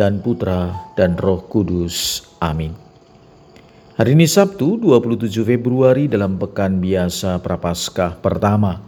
dan 0.00 0.24
Putra 0.24 0.88
dan 0.96 1.20
Roh 1.20 1.44
Kudus. 1.44 2.24
Amin. 2.40 2.72
Hari 4.00 4.16
ini 4.16 4.24
Sabtu 4.24 4.80
27 4.80 5.44
Februari 5.44 6.08
dalam 6.08 6.40
Pekan 6.40 6.80
Biasa 6.80 7.36
Prapaskah 7.44 8.16
pertama. 8.16 8.80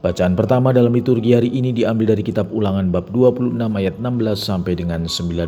Bacaan 0.00 0.32
pertama 0.32 0.72
dalam 0.72 0.96
liturgi 0.96 1.36
hari 1.36 1.52
ini 1.52 1.76
diambil 1.76 2.16
dari 2.16 2.24
kitab 2.24 2.48
ulangan 2.56 2.88
bab 2.88 3.12
26 3.12 3.52
ayat 3.52 4.00
16 4.00 4.40
sampai 4.40 4.72
dengan 4.80 5.04
19. 5.04 5.44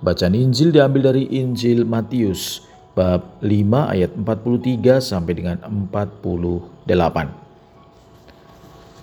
Bacaan 0.00 0.32
Injil 0.32 0.72
diambil 0.72 1.12
dari 1.12 1.28
Injil 1.28 1.84
Matius 1.84 2.64
bab 2.96 3.36
5 3.44 3.92
ayat 3.92 4.16
43 4.16 4.96
sampai 5.04 5.32
dengan 5.36 5.60
48. 5.92 6.88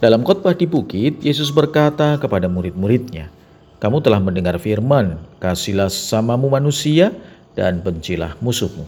Dalam 0.02 0.26
khotbah 0.26 0.58
di 0.58 0.66
bukit, 0.66 1.22
Yesus 1.22 1.54
berkata 1.54 2.18
kepada 2.18 2.50
murid-muridnya, 2.50 3.30
Kamu 3.76 4.00
telah 4.00 4.24
mendengar 4.24 4.56
firman, 4.56 5.20
kasihlah 5.44 5.92
samamu 5.92 6.48
manusia, 6.48 7.12
dan 7.56 7.84
bencilah 7.84 8.36
musuhmu. 8.40 8.88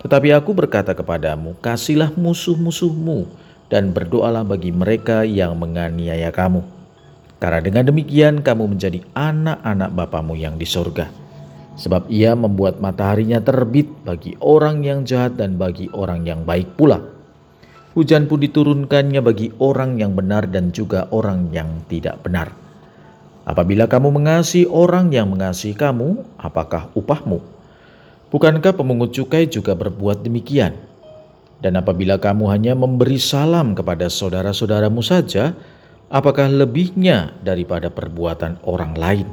Tetapi 0.00 0.32
aku 0.32 0.56
berkata 0.56 0.96
kepadamu, 0.96 1.54
kasihlah 1.60 2.10
musuh-musuhmu 2.16 3.28
dan 3.70 3.92
berdoalah 3.92 4.42
bagi 4.42 4.72
mereka 4.72 5.22
yang 5.22 5.54
menganiaya 5.60 6.32
kamu. 6.32 6.64
Karena 7.40 7.60
dengan 7.60 7.84
demikian 7.88 8.40
kamu 8.44 8.76
menjadi 8.76 9.00
anak-anak 9.16 9.90
Bapamu 9.96 10.34
yang 10.36 10.56
di 10.56 10.66
sorga. 10.68 11.08
Sebab 11.80 12.12
ia 12.12 12.36
membuat 12.36 12.82
mataharinya 12.82 13.40
terbit 13.40 13.88
bagi 14.04 14.36
orang 14.42 14.84
yang 14.84 15.08
jahat 15.08 15.40
dan 15.40 15.56
bagi 15.56 15.88
orang 15.96 16.28
yang 16.28 16.44
baik 16.44 16.76
pula. 16.76 17.00
Hujan 17.96 18.28
pun 18.28 18.44
diturunkannya 18.44 19.20
bagi 19.24 19.48
orang 19.56 19.96
yang 19.96 20.12
benar 20.12 20.46
dan 20.52 20.68
juga 20.74 21.08
orang 21.08 21.48
yang 21.54 21.80
tidak 21.88 22.20
benar. 22.20 22.52
Apabila 23.50 23.90
kamu 23.90 24.14
mengasihi 24.14 24.70
orang 24.70 25.10
yang 25.10 25.26
mengasihi 25.26 25.74
kamu, 25.74 26.22
apakah 26.38 26.86
upahmu? 26.94 27.42
Bukankah 28.30 28.78
pemungut 28.78 29.10
cukai 29.10 29.50
juga 29.50 29.74
berbuat 29.74 30.22
demikian? 30.22 30.78
Dan 31.58 31.74
apabila 31.74 32.22
kamu 32.22 32.46
hanya 32.46 32.78
memberi 32.78 33.18
salam 33.18 33.74
kepada 33.74 34.06
saudara-saudaramu 34.06 35.02
saja, 35.02 35.58
apakah 36.14 36.46
lebihnya 36.46 37.34
daripada 37.42 37.90
perbuatan 37.90 38.62
orang 38.62 38.94
lain? 38.94 39.26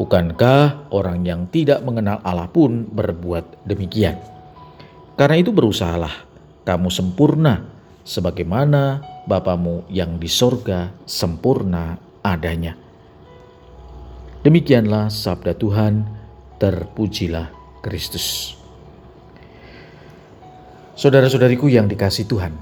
Bukankah 0.00 0.88
orang 0.88 1.28
yang 1.28 1.44
tidak 1.52 1.84
mengenal 1.84 2.24
Allah 2.24 2.48
pun 2.48 2.88
berbuat 2.88 3.68
demikian? 3.68 4.16
Karena 5.20 5.36
itu 5.36 5.52
berusahalah 5.52 6.24
kamu 6.64 6.88
sempurna 6.88 7.68
sebagaimana 8.00 9.04
Bapamu 9.28 9.84
yang 9.92 10.16
di 10.16 10.30
sorga 10.32 10.88
sempurna 11.04 12.00
adanya. 12.24 12.85
Demikianlah 14.46 15.10
sabda 15.10 15.58
Tuhan, 15.58 16.06
terpujilah 16.62 17.50
Kristus. 17.82 18.54
Saudara-saudariku 20.94 21.66
yang 21.66 21.90
dikasih 21.90 22.30
Tuhan, 22.30 22.54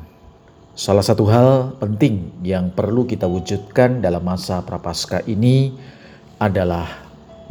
salah 0.73 1.05
satu 1.05 1.29
hal 1.29 1.77
penting 1.77 2.41
yang 2.41 2.73
perlu 2.73 3.05
kita 3.05 3.29
wujudkan 3.29 4.01
dalam 4.01 4.25
masa 4.25 4.65
prapaskah 4.65 5.29
ini 5.29 5.77
adalah 6.41 6.89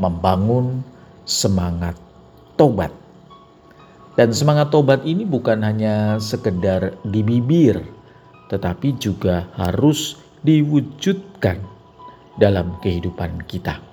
membangun 0.02 0.82
semangat 1.30 1.94
tobat. 2.58 2.90
Dan 4.18 4.34
semangat 4.34 4.74
tobat 4.74 5.06
ini 5.06 5.30
bukan 5.30 5.62
hanya 5.62 6.18
sekedar 6.18 6.98
di 7.06 7.22
bibir, 7.22 7.86
tetapi 8.50 8.98
juga 8.98 9.46
harus 9.54 10.18
diwujudkan 10.42 11.62
dalam 12.42 12.82
kehidupan 12.82 13.46
kita. 13.46 13.93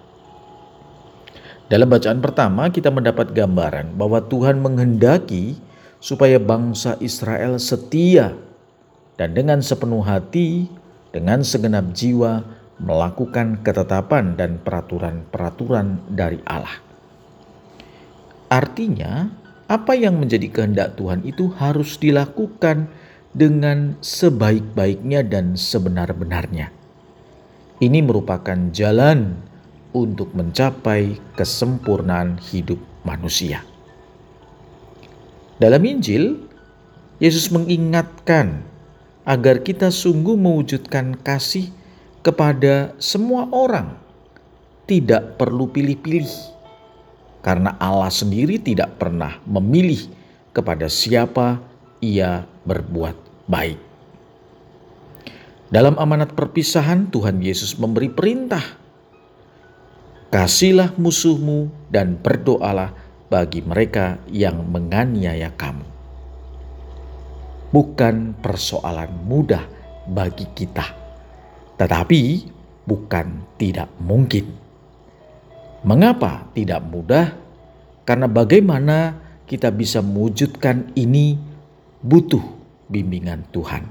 Dalam 1.70 1.86
bacaan 1.86 2.18
pertama 2.18 2.66
kita 2.66 2.90
mendapat 2.90 3.30
gambaran 3.30 3.94
bahwa 3.94 4.18
Tuhan 4.26 4.58
menghendaki 4.58 5.54
supaya 6.02 6.42
bangsa 6.42 6.98
Israel 6.98 7.62
setia 7.62 8.34
dan 9.14 9.38
dengan 9.38 9.62
sepenuh 9.62 10.02
hati, 10.02 10.66
dengan 11.14 11.46
segenap 11.46 11.94
jiwa 11.94 12.42
melakukan 12.82 13.62
ketetapan 13.62 14.34
dan 14.34 14.58
peraturan-peraturan 14.58 16.10
dari 16.10 16.42
Allah. 16.42 16.82
Artinya, 18.50 19.30
apa 19.70 19.94
yang 19.94 20.18
menjadi 20.18 20.50
kehendak 20.50 20.98
Tuhan 20.98 21.22
itu 21.22 21.54
harus 21.54 22.02
dilakukan 22.02 22.90
dengan 23.30 23.94
sebaik-baiknya 24.02 25.22
dan 25.22 25.54
sebenar-benarnya. 25.54 26.74
Ini 27.78 28.02
merupakan 28.02 28.58
jalan 28.74 29.49
untuk 29.90 30.30
mencapai 30.32 31.18
kesempurnaan 31.34 32.38
hidup 32.38 32.78
manusia. 33.02 33.64
Dalam 35.60 35.84
Injil, 35.84 36.40
Yesus 37.20 37.52
mengingatkan 37.52 38.64
agar 39.28 39.60
kita 39.60 39.92
sungguh 39.92 40.38
mewujudkan 40.40 41.20
kasih 41.20 41.68
kepada 42.24 42.96
semua 42.96 43.44
orang, 43.52 43.92
tidak 44.88 45.36
perlu 45.36 45.68
pilih-pilih, 45.68 46.32
karena 47.44 47.76
Allah 47.76 48.08
sendiri 48.08 48.56
tidak 48.56 48.96
pernah 48.96 49.36
memilih 49.44 50.08
kepada 50.56 50.88
siapa 50.88 51.60
Ia 52.00 52.48
berbuat 52.64 53.16
baik. 53.44 53.80
Dalam 55.70 56.00
amanat 56.00 56.32
perpisahan, 56.32 57.12
Tuhan 57.12 57.44
Yesus 57.44 57.76
memberi 57.76 58.08
perintah 58.08 58.79
Kasihlah 60.30 60.94
musuhmu 60.94 61.90
dan 61.90 62.14
berdoalah 62.14 62.94
bagi 63.26 63.66
mereka 63.66 64.22
yang 64.30 64.62
menganiaya 64.62 65.50
kamu. 65.58 65.82
Bukan 67.74 68.38
persoalan 68.38 69.10
mudah 69.26 69.66
bagi 70.06 70.46
kita, 70.54 70.86
tetapi 71.78 72.46
bukan 72.86 73.42
tidak 73.58 73.90
mungkin. 73.98 74.54
Mengapa 75.82 76.46
tidak 76.54 76.82
mudah? 76.86 77.34
Karena 78.06 78.30
bagaimana 78.30 79.18
kita 79.50 79.74
bisa 79.74 79.98
mewujudkan 79.98 80.94
ini 80.94 81.38
butuh 82.06 82.42
bimbingan 82.86 83.46
Tuhan. 83.50 83.82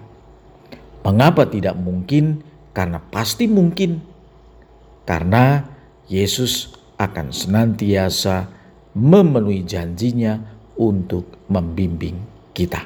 Mengapa 1.04 1.48
tidak 1.48 1.76
mungkin? 1.80 2.44
Karena 2.72 3.00
pasti 3.00 3.48
mungkin. 3.48 4.00
Karena 5.08 5.64
Yesus 6.10 6.74
akan 6.98 7.30
senantiasa 7.30 8.50
memenuhi 8.98 9.62
janjinya 9.64 10.42
untuk 10.76 11.38
membimbing 11.48 12.18
kita. 12.52 12.84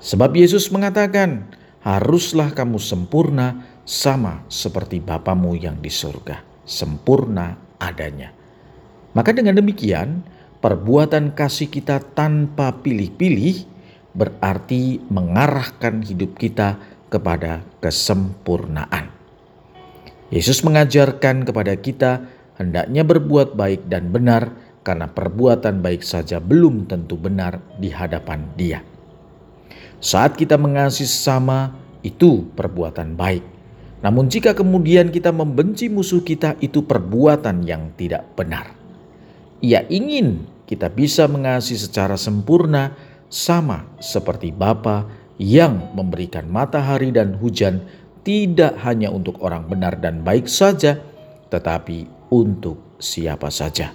Sebab 0.00 0.32
Yesus 0.32 0.72
mengatakan, 0.72 1.48
haruslah 1.84 2.50
kamu 2.56 2.80
sempurna 2.80 3.62
sama 3.84 4.42
seperti 4.48 4.98
Bapamu 4.98 5.54
yang 5.54 5.78
di 5.78 5.92
surga, 5.92 6.40
sempurna 6.64 7.60
adanya. 7.76 8.32
Maka 9.12 9.36
dengan 9.36 9.60
demikian, 9.60 10.24
perbuatan 10.64 11.36
kasih 11.36 11.70
kita 11.70 12.00
tanpa 12.16 12.74
pilih-pilih 12.80 13.68
berarti 14.16 15.04
mengarahkan 15.12 16.02
hidup 16.02 16.34
kita 16.40 16.80
kepada 17.12 17.62
kesempurnaan. 17.78 19.13
Yesus 20.34 20.66
mengajarkan 20.66 21.46
kepada 21.46 21.78
kita 21.78 22.26
hendaknya 22.58 23.06
berbuat 23.06 23.54
baik 23.54 23.86
dan 23.86 24.10
benar 24.10 24.50
karena 24.82 25.06
perbuatan 25.06 25.78
baik 25.78 26.02
saja 26.02 26.42
belum 26.42 26.90
tentu 26.90 27.14
benar 27.14 27.62
di 27.78 27.94
hadapan 27.94 28.42
Dia. 28.58 28.82
Saat 30.02 30.34
kita 30.34 30.58
mengasihi 30.58 31.06
sama, 31.06 31.78
itu 32.02 32.50
perbuatan 32.58 33.14
baik. 33.14 33.46
Namun 34.02 34.26
jika 34.26 34.58
kemudian 34.58 35.14
kita 35.14 35.30
membenci 35.30 35.86
musuh 35.86 36.20
kita, 36.20 36.58
itu 36.58 36.82
perbuatan 36.82 37.62
yang 37.62 37.94
tidak 37.94 38.26
benar. 38.34 38.74
Ia 39.62 39.86
ingin 39.86 40.50
kita 40.66 40.90
bisa 40.90 41.30
mengasihi 41.30 41.78
secara 41.78 42.18
sempurna 42.18 42.92
sama 43.30 43.86
seperti 44.02 44.50
Bapa 44.50 45.06
yang 45.38 45.94
memberikan 45.94 46.50
matahari 46.50 47.14
dan 47.14 47.38
hujan 47.38 47.86
tidak 48.24 48.80
hanya 48.82 49.12
untuk 49.12 49.38
orang 49.44 49.68
benar 49.68 50.00
dan 50.00 50.24
baik 50.24 50.48
saja, 50.48 50.98
tetapi 51.52 52.08
untuk 52.32 52.96
siapa 52.98 53.52
saja. 53.52 53.92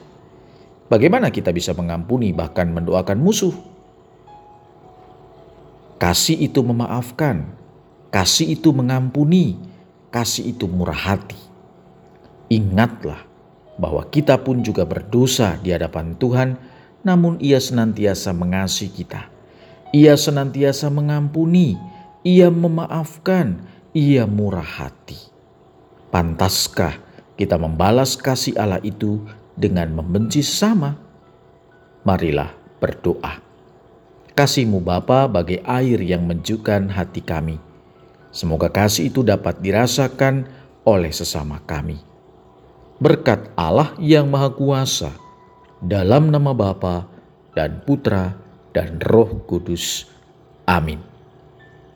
Bagaimana 0.90 1.34
kita 1.34 1.50
bisa 1.50 1.74
mengampuni, 1.74 2.34
bahkan 2.34 2.70
mendoakan 2.70 3.18
musuh? 3.22 3.54
Kasih 6.00 6.40
itu 6.40 6.64
memaafkan, 6.64 7.46
kasih 8.10 8.56
itu 8.56 8.72
mengampuni, 8.72 9.60
kasih 10.10 10.56
itu 10.56 10.66
murah 10.66 10.96
hati. 10.96 11.38
Ingatlah 12.50 13.30
bahwa 13.78 14.02
kita 14.10 14.40
pun 14.42 14.66
juga 14.66 14.88
berdosa 14.88 15.60
di 15.62 15.76
hadapan 15.76 16.18
Tuhan, 16.18 16.58
namun 17.06 17.38
Ia 17.44 17.62
senantiasa 17.62 18.34
mengasihi 18.34 18.90
kita. 18.90 19.30
Ia 19.94 20.18
senantiasa 20.18 20.90
mengampuni, 20.90 21.78
Ia 22.26 22.50
memaafkan, 22.50 23.62
Ia 23.90 24.30
murah 24.30 24.86
hati. 24.86 25.18
Pantaskah 26.14 26.94
kita 27.34 27.58
membalas 27.58 28.14
kasih 28.14 28.54
Allah 28.54 28.78
itu 28.86 29.26
dengan 29.58 29.90
membenci 29.90 30.46
sesama? 30.46 30.94
Marilah 32.06 32.54
berdoa. 32.78 33.42
Kasihmu 34.38 34.80
Bapa 34.80 35.26
bagai 35.26 35.66
air 35.66 36.00
yang 36.06 36.30
menjukan 36.30 36.86
hati 36.94 37.20
kami. 37.26 37.58
Semoga 38.30 38.70
kasih 38.70 39.10
itu 39.10 39.26
dapat 39.26 39.58
dirasakan 39.58 40.46
oleh 40.86 41.10
sesama 41.10 41.58
kami. 41.66 41.98
Berkat 43.02 43.50
Allah 43.58 43.98
yang 43.98 44.30
Maha 44.30 44.54
Kuasa, 44.54 45.12
dalam 45.82 46.30
nama 46.30 46.54
Bapa 46.54 47.10
dan 47.58 47.82
Putra 47.84 48.38
dan 48.70 49.02
Roh 49.02 49.44
Kudus. 49.50 50.06
Amin. 50.70 51.02